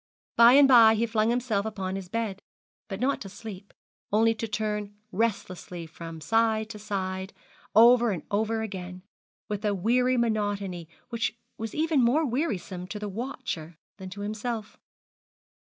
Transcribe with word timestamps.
By 0.35 0.53
and 0.53 0.67
by 0.67 0.95
he 0.95 1.05
flung 1.05 1.29
himself 1.29 1.63
upon 1.63 1.95
his 1.95 2.09
bed, 2.09 2.41
but 2.87 2.99
not 2.99 3.21
to 3.21 3.29
sleep, 3.29 3.71
only 4.11 4.33
to 4.33 4.47
turn 4.47 4.95
restlessly 5.11 5.85
from 5.85 6.21
side 6.21 6.71
to 6.71 6.79
side, 6.79 7.33
over 7.75 8.09
and 8.09 8.23
over 8.31 8.63
again, 8.63 9.03
with 9.47 9.63
a 9.63 9.75
weary 9.75 10.17
monotony 10.17 10.89
which 11.09 11.37
was 11.59 11.75
even 11.75 12.01
more 12.01 12.25
wearisome 12.25 12.87
to 12.87 12.97
the 12.97 13.07
watcher 13.09 13.77
than 13.97 14.09
to 14.09 14.21
himself. 14.21 14.75